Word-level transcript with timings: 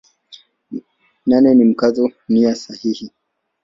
Nane 1.25 1.53
ni 1.55 1.65
Mkazo 1.65 2.11
nia 2.29 2.55
sahihi. 2.55 3.11